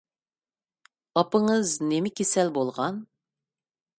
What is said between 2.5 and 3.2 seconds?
بولغان؟